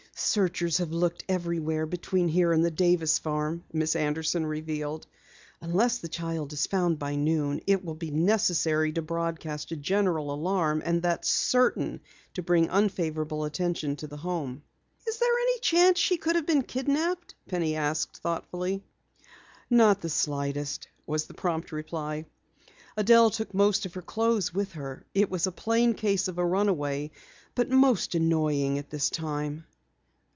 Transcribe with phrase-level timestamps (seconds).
[0.23, 5.07] "Searchers have looked everywhere between here and the Davis farm," Miss Anderson revealed.
[5.61, 10.31] "Unless the child is found by noon, it will be necessary to broadcast a general
[10.31, 10.83] alarm.
[10.85, 12.01] And that's certain
[12.35, 14.61] to bring unfavorable attention to the Home."
[15.07, 18.83] "Is there any chance she could have been kidnaped?" Penny asked thoughtfully.
[19.71, 22.25] "Not the slightest," was the prompt reply.
[22.95, 25.03] "Adelle took most of her clothes with her.
[25.15, 27.09] It's a plain case of a runaway,
[27.55, 29.65] but most annoying at this time."